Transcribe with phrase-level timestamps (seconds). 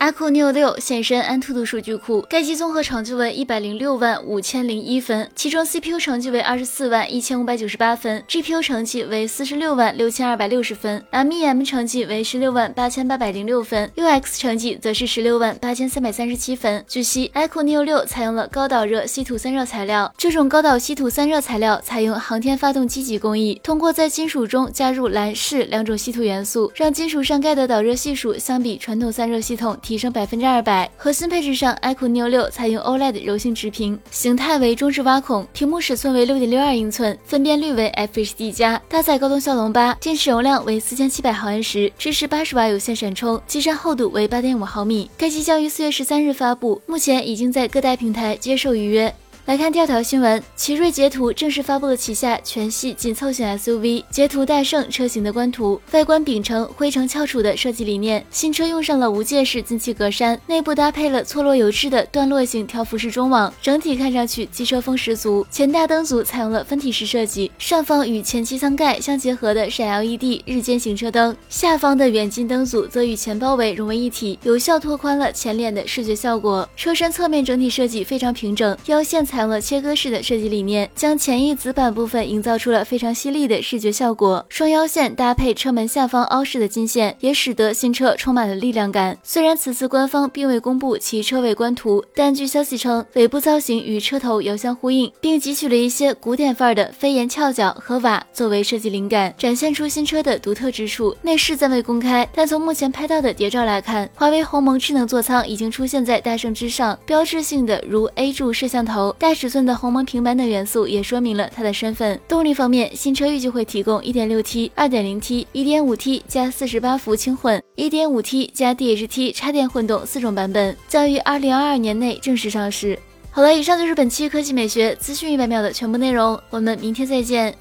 [0.00, 16.84] iQOO Neo 六现身安兔兔数据库，该机综合成绩为一百零六万五千零一分，其中 CPU 成绩为二十四万一千五百九十八分，GPU 成绩为四十六万六千二百六十分，MEM 成绩为十六万八千八百零六分，UX 成绩则是十六万八千三百三十七分。
[16.86, 29.94] 据悉，iQOO Neo 六采用了高导热稀土散热材料，这种高导稀土散热材料采用航天发动机级工艺，通过在金属中加入蓝铯两种稀土元素，让金属上盖的导热系数相比传统散热系统提。
[29.98, 30.90] 升百分之二百。
[30.96, 45.08] 核心配置上，iQOO Neo 六采用 OLED 柔性直屏，形态为中置挖孔，屏幕尺寸为六点六二英寸，分辨率为 FHD 加，搭载高通骁龙八，电池容量为四千七百毫安时，支持八十瓦有线闪充，机身厚度为八点五毫米。
[45.16, 49.14] 该机将于四月十三日发布，目前已经在各大平台接受预约。
[49.46, 65.46] 来看第二条新闻，奇瑞捷途正式发布了旗下全系紧凑型 SUV 捷途戴胜车型的官图，外观秉承灰橙翘楚的设计理念，新车用上了无界式进气格栅，内部搭配了错落有致的段落型条幅式中网，整体看上去机车风十足。
[65.50, 76.66] 前大灯组采用了分体式设计，上方与前机舱盖相结合的闪 LED 日间行车灯，下方的远近灯组则与前包围融为一体，有效拓宽了前脸的视觉效果。
[76.74, 79.22] 车身侧面整体设计非常平整，腰线。
[79.34, 84.46] 采用了切割式的设计理念，将前翼子板部分营造出了非常犀利的视觉效果。
[84.48, 89.18] 双腰线搭配车门下方凹式的金线，也使得新车充满了力量感。
[89.24, 101.12] 虽然此次官方并未公布其车尾官图，但据消息称，尾部造型与车头遥相呼应，并汲取了一些古典范儿的飞檐翘角和瓦作为设计灵感，展现出新车的独特之处。
[101.22, 109.12] 内饰暂未公开，但从目前拍到的谍照来看，华为鸿蒙智能座舱已经出现在大圣之上，标志性的如 A 柱摄像头。
[109.24, 112.20] 大尺寸的鸿蒙平板等元素也说明了它的身份。
[112.28, 122.98] 动力方面，新车预计会提供 1.6T、2.0T、1.5T 加48伏轻混、1.5T 加 DHT 插电混动四种版本，将于2022年内正式上市。
[123.30, 127.56] 好了，以上就是本期科技美学资讯一百秒的全部内容，我们明天再见。